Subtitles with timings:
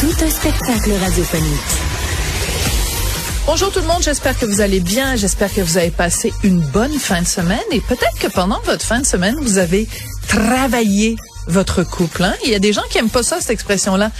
[0.00, 1.60] Tout un spectacle radiophonique.
[3.46, 6.60] Bonjour tout le monde, j'espère que vous allez bien, j'espère que vous avez passé une
[6.60, 9.88] bonne fin de semaine et peut-être que pendant votre fin de semaine, vous avez
[10.28, 12.24] travaillé votre couple.
[12.24, 12.34] Hein?
[12.44, 14.10] Il y a des gens qui aiment pas ça, cette expression-là.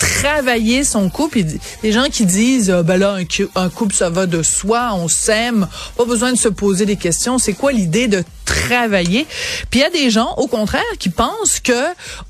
[0.00, 1.42] Travailler son couple.
[1.82, 5.08] Des gens qui disent, ah, ben là, un, un couple, ça va de soi, on
[5.08, 7.38] s'aime, pas besoin de se poser des questions.
[7.38, 9.26] C'est quoi l'idée de travailler.
[9.70, 11.72] Puis il y a des gens, au contraire, qui pensent que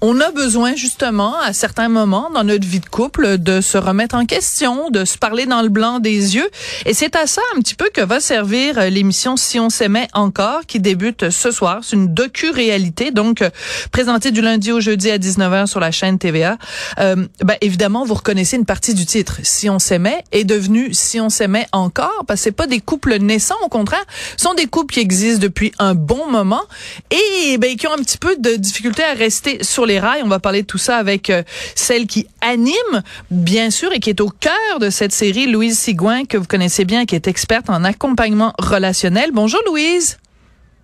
[0.00, 4.16] on a besoin justement, à certains moments dans notre vie de couple, de se remettre
[4.16, 6.48] en question, de se parler dans le blanc des yeux.
[6.86, 10.08] Et c'est à ça un petit peu que va servir euh, l'émission Si on s'aimait
[10.14, 11.80] encore, qui débute ce soir.
[11.82, 13.50] C'est une docu-réalité, donc euh,
[13.92, 16.56] présentée du lundi au jeudi à 19h sur la chaîne TVA.
[16.98, 19.40] Euh, ben, évidemment, vous reconnaissez une partie du titre.
[19.42, 23.18] Si on s'aimait est devenu Si on s'aimait encore, parce que c'est pas des couples
[23.18, 24.04] naissants, au contraire,
[24.36, 26.62] ce sont des couples qui existent depuis un bon moment
[27.10, 30.22] et ben, qui ont un petit peu de difficulté à rester sur les rails.
[30.24, 31.42] On va parler de tout ça avec euh,
[31.74, 36.24] celle qui anime, bien sûr, et qui est au cœur de cette série, Louise Sigouin,
[36.24, 39.30] que vous connaissez bien, qui est experte en accompagnement relationnel.
[39.32, 40.18] Bonjour Louise.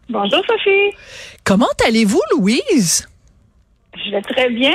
[0.09, 0.97] Bonjour Sophie.
[1.45, 3.09] Comment allez-vous Louise?
[4.05, 4.75] Je vais très bien.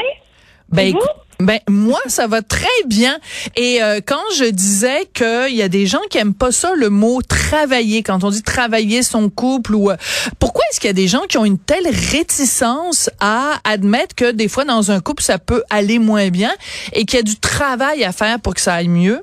[0.69, 0.93] Ben,
[1.39, 3.19] ben moi ça va très bien.
[3.55, 6.89] Et euh, quand je disais qu'il y a des gens qui aiment pas ça le
[6.89, 9.97] mot travailler quand on dit travailler son couple ou euh,
[10.39, 14.31] pourquoi est-ce qu'il y a des gens qui ont une telle réticence à admettre que
[14.31, 16.51] des fois dans un couple ça peut aller moins bien
[16.93, 19.21] et qu'il y a du travail à faire pour que ça aille mieux?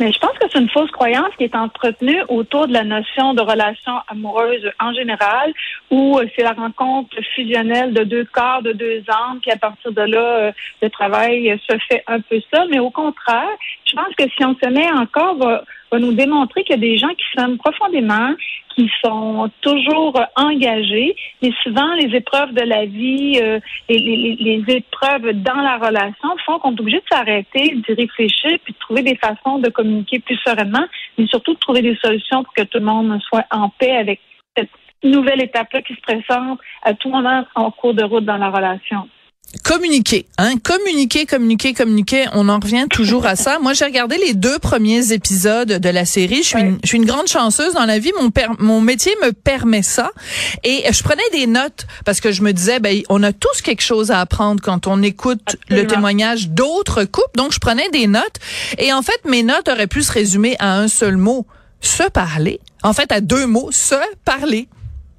[0.00, 3.34] Mais je pense que c'est une fausse croyance qui est entretenue autour de la notion
[3.34, 5.52] de relation amoureuse en général,
[5.90, 9.92] où euh, c'est la rencontre fusionnelle de deux corps, de deux âmes, puis à partir
[9.92, 10.52] de là, euh,
[10.82, 12.64] le travail se fait un peu ça.
[12.70, 16.76] Mais au contraire, je pense que si on se met encore, va, nous démontrer qu'il
[16.76, 18.34] y a des gens qui s'aiment profondément,
[18.74, 24.76] qui sont toujours engagés, mais souvent les épreuves de la vie, euh, les, les, les,
[24.76, 29.02] épreuves dans la relation font qu'on est obligé de s'arrêter, d'y réfléchir, puis de trouver
[29.02, 32.78] des façons de communiquer plus sereinement, mais surtout de trouver des solutions pour que tout
[32.78, 34.20] le monde soit en paix avec
[34.56, 34.70] cette
[35.02, 39.08] nouvelle étape-là qui se présente à tout moment en cours de route dans la relation.
[39.64, 42.26] Communiquer, hein, communiquer, communiquer, communiquer.
[42.34, 43.58] On en revient toujours à ça.
[43.58, 46.42] Moi, j'ai regardé les deux premiers épisodes de la série.
[46.42, 48.12] Je suis, une, je suis une grande chanceuse dans la vie.
[48.20, 50.10] Mon mon métier me permet ça.
[50.64, 53.82] Et je prenais des notes parce que je me disais, ben, on a tous quelque
[53.82, 57.36] chose à apprendre quand on écoute le témoignage d'autres couples.
[57.36, 58.38] Donc, je prenais des notes.
[58.76, 61.46] Et en fait, mes notes auraient pu se résumer à un seul mot
[61.80, 62.60] se parler.
[62.82, 63.94] En fait, à deux mots, se
[64.24, 64.68] parler.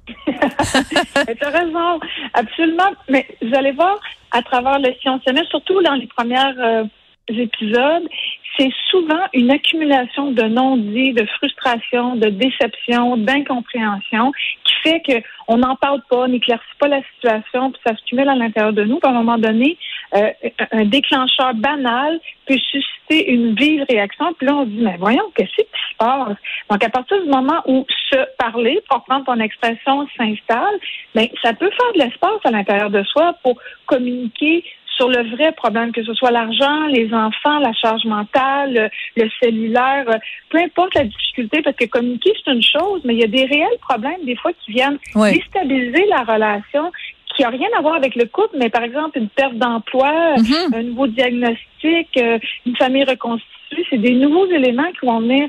[0.26, 2.00] tu as raison,
[2.34, 2.90] absolument.
[3.08, 3.98] Mais vous allez voir,
[4.30, 6.84] à travers le science surtout dans les premiers euh,
[7.28, 8.08] épisodes,
[8.56, 14.32] c'est souvent une accumulation de non-dits, de frustration, de déception, d'incompréhension
[14.64, 18.28] qui fait que on n'en parle pas, n'éclaircit pas la situation, puis ça se cumule
[18.28, 19.00] à l'intérieur de nous.
[19.00, 19.76] Puis à un moment donné,
[20.14, 20.30] euh,
[20.70, 24.32] un déclencheur banal peut susciter une vive réaction.
[24.34, 26.36] Puis là, on dit, mais voyons, qu'est-ce qui se passe?
[26.70, 30.78] Donc, à partir du moment où se parler, pour prendre ton expression, s'installe,
[31.14, 33.56] ben, ça peut faire de l'espace à l'intérieur de soi pour
[33.86, 34.64] communiquer
[35.00, 40.04] sur le vrai problème, que ce soit l'argent, les enfants, la charge mentale, le, cellulaire,
[40.08, 40.18] euh,
[40.50, 43.46] peu importe la difficulté, parce que communiquer, c'est une chose, mais il y a des
[43.46, 46.92] réels problèmes, des fois, qui viennent déstabiliser la relation,
[47.34, 50.76] qui n'a rien à voir avec le couple, mais par exemple, une perte d'emploi, mm-hmm.
[50.76, 55.48] un nouveau diagnostic, euh, une famille reconstituée, c'est des nouveaux éléments qui vont venir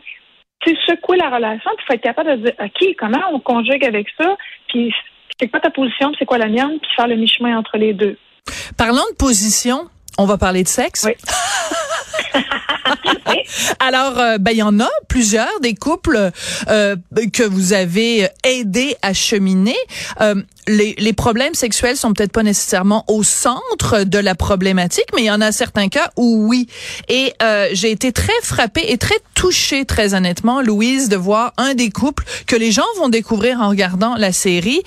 [0.88, 4.08] secouer la relation, puis il faut être capable de dire, OK, comment on conjugue avec
[4.18, 4.38] ça,
[4.70, 4.94] puis
[5.38, 8.16] c'est quoi ta position, c'est quoi la mienne, puis faire le mi-chemin entre les deux.
[8.78, 9.88] Parlons de position,
[10.18, 11.06] on va parler de sexe.
[11.06, 11.14] Oui.
[13.80, 16.32] Alors, euh, ben il y en a plusieurs des couples
[16.70, 16.96] euh,
[17.34, 19.76] que vous avez aidé à cheminer.
[20.22, 20.36] Euh,
[20.68, 25.26] les, les, problèmes sexuels sont peut-être pas nécessairement au centre de la problématique, mais il
[25.26, 26.68] y en a certains cas où oui.
[27.10, 27.34] Et
[27.74, 32.24] j'ai été très frappée et très touchée, très honnêtement, Louise, de voir un des couples
[32.46, 34.82] que les gens vont découvrir en regardant la série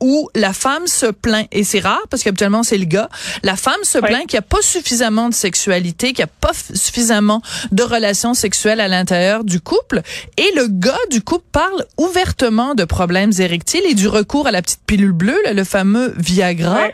[0.00, 3.08] où la femme se plaint, et c'est rare parce qu'habituellement c'est le gars,
[3.42, 6.52] la femme se plaint qu'il n'y a pas suffisamment de sexualité, qu'il n'y a pas
[6.74, 7.42] suffisamment
[7.72, 10.02] de relations sexuelles à l'intérieur du couple,
[10.36, 14.62] et le gars du couple parle ouvertement de problèmes érectiles et du recours à la
[14.62, 16.88] petite pilule bleue, le fameux Viagra.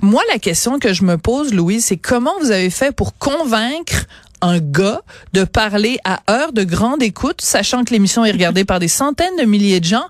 [0.00, 4.06] Moi, la question que je me pose, Louise, c'est comment vous avez fait pour convaincre
[4.44, 5.00] un gars
[5.32, 9.36] de parler à heure de grande écoute, sachant que l'émission est regardée par des centaines
[9.38, 10.06] de milliers de gens,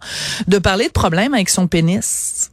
[0.49, 2.51] de parler de problèmes avec son pénis?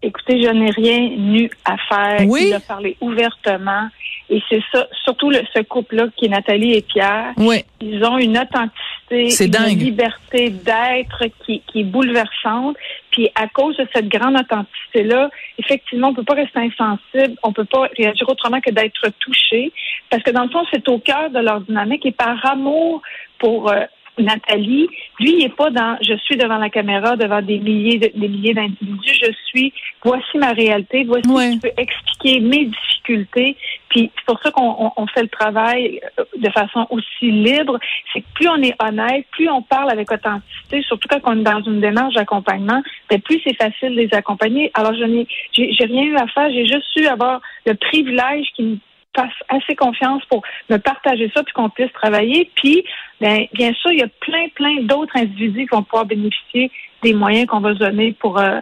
[0.00, 2.28] Écoutez, je n'ai rien nu à faire.
[2.28, 2.46] Oui.
[2.48, 3.88] Il a parlé ouvertement.
[4.30, 7.32] Et c'est ça, surtout le, ce couple-là qui est Nathalie et Pierre.
[7.38, 7.64] Oui.
[7.80, 9.80] Ils ont une authenticité, une dingue.
[9.80, 12.76] liberté d'être qui, qui est bouleversante.
[13.18, 15.28] Puis à cause de cette grande authenticité-là,
[15.58, 19.72] effectivement, on peut pas rester insensible, on peut pas réagir autrement que d'être touché,
[20.08, 23.02] parce que dans le fond, c'est au cœur de leur dynamique et par amour
[23.40, 23.86] pour euh,
[24.18, 24.88] Nathalie,
[25.20, 28.28] lui, il est pas dans je suis devant la caméra, devant des milliers de, des
[28.28, 29.72] milliers d'individus, je suis
[30.04, 31.52] voici ma réalité, voici Ouais.
[31.54, 33.56] je peux expliquer mes difficultés.
[33.88, 37.78] Puis c'est pour ça qu'on on- on fait le travail euh, de façon aussi libre.
[38.12, 41.42] C'est que plus on est honnête, plus on parle avec authenticité, surtout quand on est
[41.42, 44.70] dans une démarche d'accompagnement, ben plus c'est facile de les accompagner.
[44.74, 48.62] Alors je n'ai j'ai rien eu à faire, j'ai juste eu avoir le privilège qui
[48.62, 48.76] me
[49.20, 52.50] fasse assez confiance pour me partager ça puis qu'on puisse travailler.
[52.54, 52.84] Puis,
[53.20, 56.70] ben, bien sûr, il y a plein, plein d'autres individus qui vont pouvoir bénéficier
[57.02, 58.60] des moyens qu'on va donner pour euh,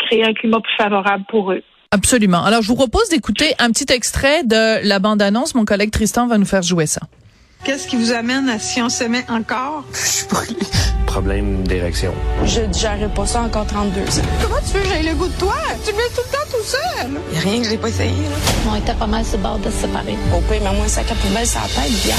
[0.00, 1.62] créer un climat plus favorable pour eux.
[1.90, 2.42] Absolument.
[2.42, 5.54] Alors, je vous propose d'écouter un petit extrait de la bande-annonce.
[5.54, 7.02] Mon collègue Tristan va nous faire jouer ça.
[7.64, 9.84] Qu'est-ce qui vous amène à si on s'aimait encore?
[9.92, 10.56] Je suis brûlé.
[11.06, 12.12] Problème d'érection.
[12.44, 14.22] Je digérerai pas ça encore 32 ans.
[14.42, 15.54] Comment tu veux que j'aille le goût de toi?
[15.84, 17.10] Tu me mets tout le temps tout seul.
[17.32, 18.36] Y a rien que j'ai pas essayé, là.
[18.72, 20.16] On était pas mal sur le bord de se séparer.
[20.34, 22.16] Au pire, mais moi, un sac à poubelle sur la tête, bière.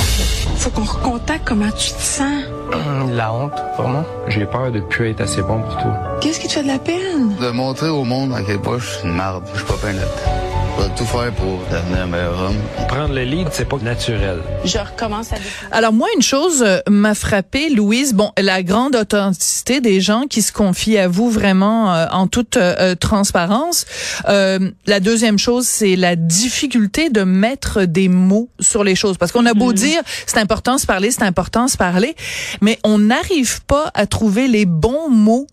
[0.57, 2.43] Faut qu'on recontacte comment tu te sens.
[3.11, 4.05] La honte, vraiment.
[4.27, 6.17] J'ai peur de plus être assez bon pour toi.
[6.21, 7.35] Qu'est-ce qui te fait de la peine?
[7.41, 9.43] De montrer au monde à quel point je suis une marde.
[9.53, 10.42] Je suis pas Je
[10.83, 12.57] vais tout faire pour devenir un meilleur homme.
[12.87, 14.39] Prendre le lead, c'est pas naturel.
[14.65, 15.35] Je recommence à.
[15.71, 18.13] Alors moi, une chose euh, m'a frappé, Louise.
[18.13, 22.57] Bon, la grande authenticité des gens qui se confient à vous vraiment euh, en toute
[22.57, 23.85] euh, euh, transparence.
[24.27, 29.17] Euh, la deuxième chose, c'est la difficulté de mettre des mots sur les choses.
[29.17, 32.15] Parce qu'on a beau dire, c'est important de se parler, c'est important de se parler,
[32.61, 35.47] mais on n'arrive pas à trouver les bons mots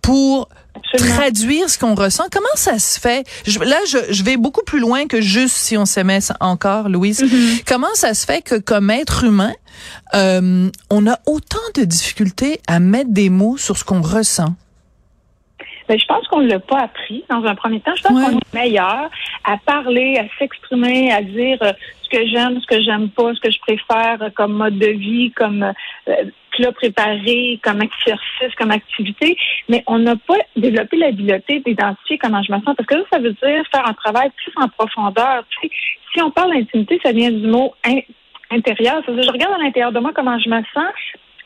[0.00, 0.48] pour
[0.94, 1.16] Absolument.
[1.16, 2.24] traduire ce qu'on ressent.
[2.32, 3.26] Comment ça se fait?
[3.46, 7.24] Je- là, je, je vais beaucoup plus loin que juste si on s'aimait encore, Louise.
[7.66, 9.52] Comment ça se fait que comme être humain,
[10.14, 14.54] euh, on a autant de difficultés à mettre des mots sur ce qu'on ressent?
[15.88, 17.92] Ben, je pense qu'on ne l'a pas appris dans un premier temps.
[17.96, 18.24] Je pense Ouais.
[18.32, 19.10] qu'on est meilleur
[19.44, 21.72] à parler, à s'exprimer, à dire euh,
[22.02, 24.86] ce que j'aime, ce que j'aime pas, ce que je préfère euh, comme mode de
[24.86, 25.64] vie, comme
[26.08, 26.12] euh,
[26.52, 29.36] plat préparé, comme exercice, comme activité.
[29.68, 32.74] Mais on n'a pas développé l'habileté d'identifier comment je me sens.
[32.76, 35.44] Parce que ça, ça veut dire faire un travail plus en profondeur.
[35.50, 35.74] Tu sais,
[36.14, 38.00] si on parle d'intimité, ça vient du mot in-
[38.50, 39.02] intérieur.
[39.04, 40.92] C'est-à-dire, je regarde à l'intérieur de moi comment je me sens.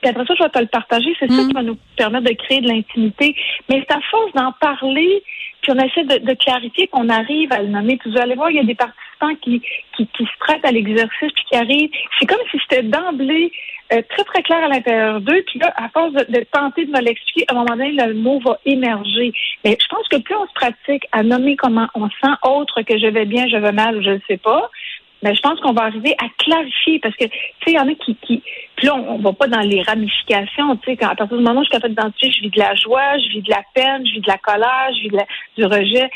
[0.02, 1.14] Puis après ça, je vais te le partager.
[1.18, 1.48] C'est ça Mm.
[1.48, 3.34] qui va nous permettre de créer de l'intimité.
[3.68, 5.22] Mais c'est à force d'en parler,
[5.62, 7.96] puis on essaie de, de clarifier qu'on arrive à le nommer.
[7.96, 9.62] Puis vous allez voir, il y a des participants qui,
[9.96, 11.90] qui, qui se prêtent à l'exercice, puis qui arrivent.
[12.18, 13.50] C'est comme si c'était d'emblée
[13.92, 15.42] euh, très, très clair à l'intérieur d'eux.
[15.46, 18.14] Puis là, à force de, de tenter de me l'expliquer, à un moment donné, le
[18.14, 19.32] mot va émerger.
[19.64, 22.98] Mais je pense que plus on se pratique à nommer comment on sent, autre que
[22.98, 24.70] je vais bien, je vais mal ou je ne sais pas,
[25.22, 27.88] mais je pense qu'on va arriver à clarifier parce que, tu sais, il y en
[27.88, 28.42] a qui, qui
[28.76, 31.60] puis là, on, on va pas dans les ramifications, tu sais, à partir du moment
[31.60, 34.06] où je suis capable d'identifier, je vis de la joie, je vis de la peine,
[34.06, 36.10] je vis de la colère, je vis de la- du rejet.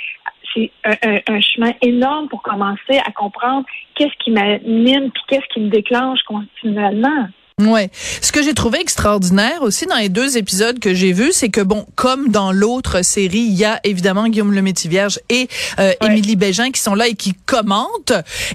[0.54, 3.64] C'est un, un- un chemin énorme pour commencer à comprendre
[3.94, 7.28] qu'est-ce qui m'anime puis qu'est-ce qui me déclenche continuellement.
[7.60, 7.90] Ouais.
[8.20, 11.60] Ce que j'ai trouvé extraordinaire aussi dans les deux épisodes que j'ai vus, c'est que
[11.60, 15.48] bon, comme dans l'autre série, il y a évidemment Guillaume le Vierge et
[15.78, 16.08] euh, Ouais.
[16.08, 18.12] Émilie Bégin qui sont là et qui commentent.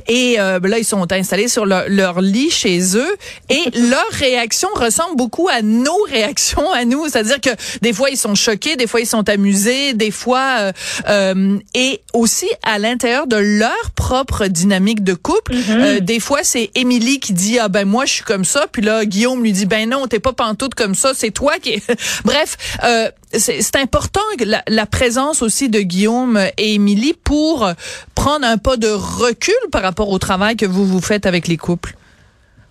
[0.07, 3.15] Et euh, ben là, ils sont installés sur leur, leur lit chez eux
[3.49, 7.07] et leur réaction ressemble beaucoup à nos réactions à nous.
[7.07, 7.49] C'est-à-dire que
[7.81, 10.71] des fois ils sont choqués, des fois ils sont amusés, des fois euh,
[11.07, 15.53] euh, et aussi à l'intérieur de leur propre dynamique de couple.
[15.69, 18.81] Euh, des fois c'est Émilie qui dit ah ben moi je suis comme ça, puis
[18.81, 21.81] là Guillaume lui dit ben non t'es pas pantoute comme ça, c'est toi qui.
[22.25, 27.67] Bref, euh, c'est important la, présence aussi de Guillaume et Émilie pour
[28.15, 31.57] prendre un pas de recul par rapport au travail que vous vous faites avec les
[31.57, 31.95] couples.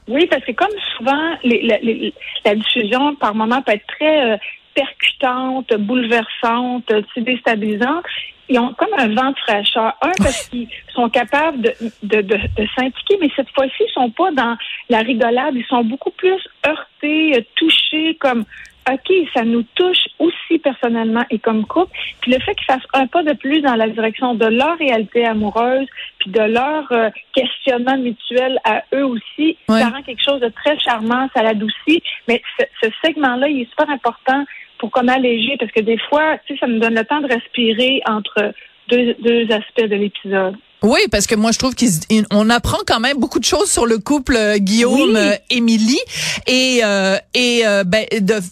[0.08, 4.36] Oui, parce que comme souvent, la, diffusion par moment peut être très euh,
[4.74, 8.04] percutante, bouleversante, euh, déstabilisante.
[8.48, 9.94] Ils ont comme un vent de fraîcheur.
[10.02, 14.10] Un, parce qu'ils sont capables de, de, de, de s'impliquer, mais cette fois-ci, ils sont
[14.10, 14.56] pas dans
[14.88, 15.54] la rigolade.
[15.54, 18.44] Ils sont beaucoup plus heurtés, euh, touchés, comme
[18.90, 21.96] OK, ça nous touche aussi personnellement et comme couple.
[22.20, 25.24] Puis le fait qu'ils fassent un pas de plus dans la direction de leur réalité
[25.24, 25.86] amoureuse,
[26.18, 30.78] puis de leur euh, questionnement mutuel à eux aussi, ça rend quelque chose de très
[30.78, 32.02] charmant, ça l'adoucit.
[32.28, 34.44] Mais ce, ce segment-là, il est super important
[34.78, 37.32] pour comme alléger, parce que des fois, tu sais, ça nous donne le temps de
[37.32, 38.52] respirer entre
[38.88, 40.56] deux, deux aspects de l'épisode.
[40.84, 43.98] Oui, parce que moi je trouve qu'on apprend quand même beaucoup de choses sur le
[43.98, 46.00] couple euh, Guillaume euh, Émilie
[46.46, 48.04] et euh, et ben,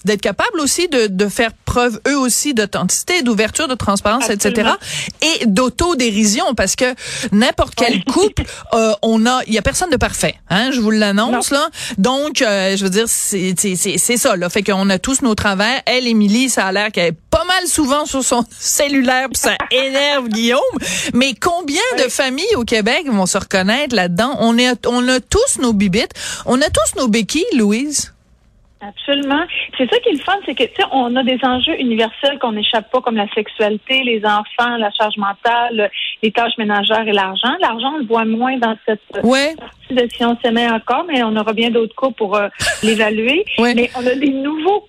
[0.05, 4.71] d'être capable aussi de, de faire preuve eux aussi d'authenticité, d'ouverture, de transparence, etc.
[5.21, 6.95] Et d'autodérision parce que
[7.33, 8.45] n'importe quel couple,
[9.03, 11.69] on a, il y a personne de parfait, hein, je vous l'annonce là.
[11.99, 15.83] Donc je veux dire c'est c'est c'est ça là, fait qu'on a tous nos travers.
[15.87, 19.57] Elle, Émilie, ça a l'air qu'elle est pas mal souvent sur son cellulaire, pis ça
[19.71, 20.61] énerve Guillaume.
[21.15, 24.37] Mais combien de familles au Québec vont se reconnaître là-dedans.
[24.39, 26.13] On, est, on a tous nos bibites.
[26.47, 28.15] On a tous nos béquilles, Louise.
[28.81, 29.45] Absolument.
[29.79, 32.39] C'est ça qui est le fun, c'est que tu sais, on a des enjeux universels
[32.41, 35.91] qu'on n'échappe pas, comme la sexualité, les enfants, la charge mentale,
[36.23, 37.55] les tâches ménagères et l'argent.
[37.61, 39.55] L'argent, on le voit moins dans cette ouais.
[39.57, 42.49] partie de si on s'aimait encore, mais on aura bien d'autres cas pour euh,
[42.83, 43.45] l'évaluer.
[43.59, 44.89] Mais on a des nouveaux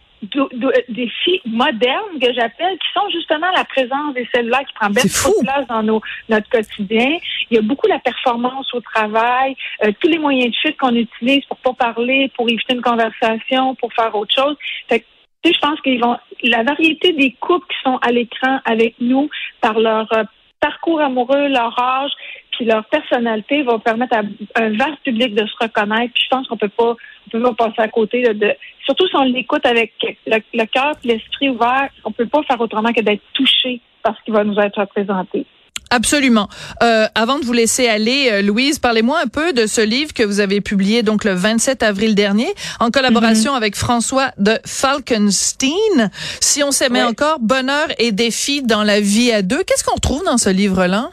[0.90, 5.04] des filles modernes que j'appelle, qui sont justement la présence des cellulaires qui prend bien
[5.04, 7.18] trop de place dans nos, notre quotidien.
[7.50, 10.96] Il y a beaucoup la performance au travail, euh, tous les moyens de fuite qu'on
[10.96, 14.56] utilise pour pas parler, pour éviter une conversation, pour faire autre chose.
[14.90, 15.06] Fait que,
[15.46, 19.30] je pense qu'ils vont la variété des couples qui sont à l'écran avec nous
[19.62, 20.24] par leur euh,
[20.64, 22.12] parcours amoureux, leur âge,
[22.54, 24.22] puis leur personnalité va permettre à
[24.62, 26.14] un vaste public de se reconnaître.
[26.14, 26.96] Puis je pense qu'on peut pas,
[27.28, 28.54] on peut pas passer à côté de,
[28.86, 29.94] surtout si on l'écoute avec
[30.28, 34.24] le, cœur et l'esprit ouvert, on peut pas faire autrement que d'être touché par ce
[34.24, 35.46] qui va nous être présenté.
[35.90, 36.48] Absolument.
[36.82, 40.24] Euh, avant de vous laisser aller, euh, Louise, parlez-moi un peu de ce livre que
[40.24, 42.48] vous avez publié donc le 27 avril dernier
[42.80, 43.58] en collaboration mm-hmm.
[43.58, 46.10] avec François de Falkenstein.
[46.40, 49.64] Si on s'aimait encore, bonheur et défis dans la vie à deux.
[49.64, 51.12] Qu'est-ce qu'on trouve dans ce livre-là?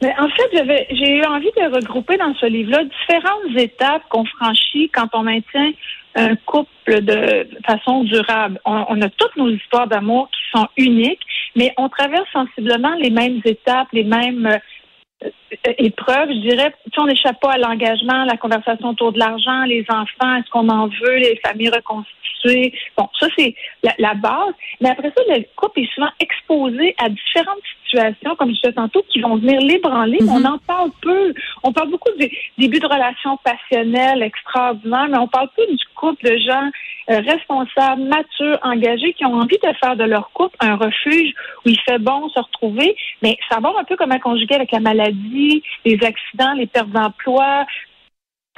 [0.00, 4.90] En fait, j'avais, j'ai eu envie de regrouper dans ce livre-là différentes étapes qu'on franchit
[4.90, 5.72] quand on maintient
[6.14, 8.60] un couple de façon durable.
[8.64, 11.22] On, a toutes nos histoires d'amour qui sont uniques,
[11.56, 14.46] mais on traverse sensiblement les mêmes étapes, les mêmes
[15.24, 15.28] euh,
[15.78, 16.28] épreuves.
[16.28, 20.36] Je dirais, si on n'échappe pas à l'engagement, la conversation autour de l'argent, les enfants,
[20.36, 22.72] est-ce qu'on en veut, les familles reconstituées.
[22.96, 24.54] Bon, ça, c'est la, la base.
[24.80, 29.04] Mais après ça, le couple est souvent exposé à différentes situations, comme je disais tantôt,
[29.08, 30.18] qui vont venir l'ébranler.
[30.28, 30.46] On mhm.
[30.46, 31.32] en parle peu.
[31.62, 36.24] On parle beaucoup des débuts de relations passionnelles extraordinaires, mais on parle peu du couple
[36.24, 36.70] de gens
[37.10, 41.32] euh, responsables, matures, engagés, qui ont envie de faire de leur couple un refuge
[41.64, 45.62] où il fait bon se retrouver, mais savoir un peu comment conjuguer avec la maladie,
[45.84, 47.64] les accidents, les pertes d'emploi,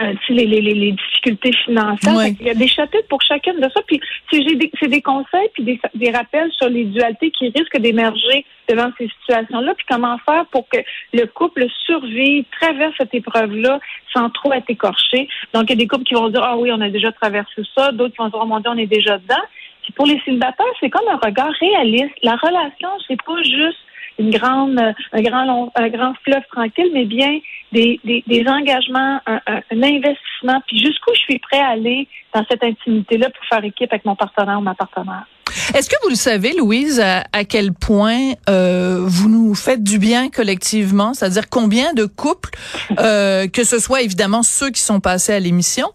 [0.01, 2.27] euh, les, les, les, difficultés financières.
[2.41, 3.81] Il y a des chapitres pour chacune de ça.
[3.87, 8.45] Puis c'est des, des conseils puis des, des rappels sur les dualités qui risquent d'émerger
[8.69, 9.75] devant ces situations-là.
[9.75, 10.79] Puis comment faire pour que
[11.13, 13.81] le couple survive, traverse cette épreuve-là
[14.13, 15.29] sans trop être écorché.
[15.53, 17.63] Donc il y a des couples qui vont dire ah oui on a déjà traversé
[17.77, 19.43] ça, d'autres qui vont dire oh mon Dieu on est déjà dedans.
[19.83, 22.15] Puis pour les célibataires c'est comme un regard réaliste.
[22.23, 23.79] La relation c'est pas juste
[24.21, 24.79] une grande,
[25.13, 27.41] un grand, long, un grand fleuve tranquille, mais bien
[27.73, 33.31] des, des, engagements, un, investissement, puis jusqu'où je suis prêt à aller dans cette intimité-là
[33.31, 35.27] pour faire équipe avec mon partenaire ou ma partenaire?
[35.75, 40.31] Est-ce que vous le savez, Louise, à, quel point euh, vous nous faites du bien
[40.31, 42.51] collectivement, c'est-à-dire combien de couples,
[42.99, 45.89] euh, que ce soit évidemment ceux qui sont passés à l'émission,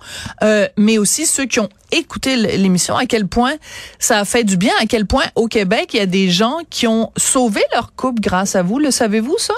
[0.44, 3.54] euh, mais aussi ceux qui ont écouté l'émission, à quel point
[4.00, 6.60] ça a fait du bien, à quel point au Québec il y a des gens
[6.70, 8.80] qui ont sauvé leur couple grâce à vous.
[8.80, 9.54] Le savez-vous ça?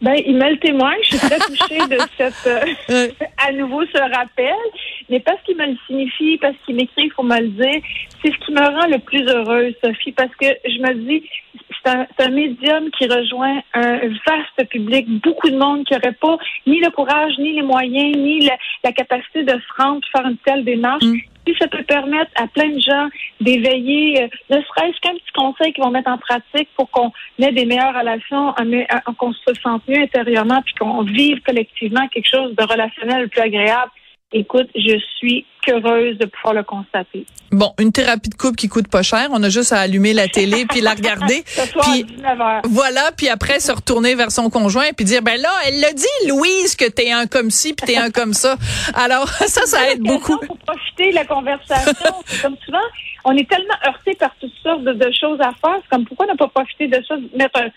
[0.00, 0.98] Ben, il me le témoigne.
[1.02, 2.46] Je suis très touchée de cette,
[2.90, 4.54] euh, à nouveau ce rappel.
[5.08, 7.82] Mais parce qu'il me le signifie, parce qu'il m'écrit, il faut me le dire.
[8.22, 11.28] C'est ce qui me rend le plus heureuse, Sophie, parce que je me dis,
[11.84, 16.36] c'est un, un, médium qui rejoint un vaste public, beaucoup de monde qui n'aurait pas
[16.66, 18.48] ni le courage, ni les moyens, ni
[18.84, 21.04] la, capacité de se rendre, faire une telle démarche.
[21.04, 21.18] Mm
[21.58, 23.08] ça peut permettre à plein de gens
[23.40, 27.52] d'éveiller, euh, ne serait-ce qu'un petit conseil qu'ils vont mettre en pratique pour qu'on ait
[27.52, 28.54] des meilleures relations,
[29.18, 33.90] qu'on se sente mieux intérieurement, puis qu'on vive collectivement quelque chose de relationnel plus agréable,
[34.32, 37.24] Écoute, je suis heureuse de pouvoir le constater.
[37.50, 40.28] Bon, une thérapie de couple qui coûte pas cher, on a juste à allumer la
[40.28, 41.44] télé puis la regarder.
[41.82, 42.06] puis
[42.64, 46.28] voilà, puis après se retourner vers son conjoint puis dire ben là, elle l'a dit
[46.28, 48.56] Louise que t'es un comme ci puis t'es un comme ça.
[48.94, 50.38] Alors ça ça aide beaucoup.
[50.38, 52.78] Pour profiter de la conversation, comme souvent,
[53.24, 56.34] on est tellement heurté par toutes sortes de, choses à faire, c'est comme pourquoi ne
[56.34, 57.70] pas profiter de ça, mettre la,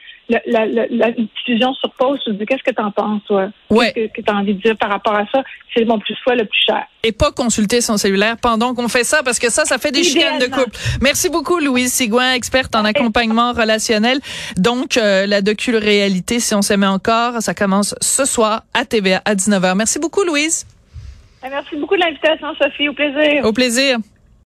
[0.45, 3.50] la, la, la diffusion sur pause, tu te dis qu'est-ce que tu en penses, toi?
[3.69, 3.91] Ouais.
[3.93, 5.43] Qu'est-ce que, tu as envie de dire par rapport à ça?
[5.75, 6.83] C'est mon plus choix le plus cher.
[7.03, 10.03] Et pas consulter son cellulaire pendant qu'on fait ça, parce que ça, ça fait des
[10.03, 10.77] chicanes de couple.
[11.01, 14.19] Merci beaucoup, Louise Sigouin, experte en accompagnement relationnel.
[14.57, 19.35] Donc, euh, la docu-réalité, si on s'aimait encore, ça commence ce soir à TVA à
[19.35, 19.75] 19h.
[19.75, 20.65] Merci beaucoup, Louise.
[21.43, 22.88] Merci beaucoup de l'invitation, Sophie.
[22.88, 23.45] Au plaisir.
[23.45, 23.97] Au plaisir.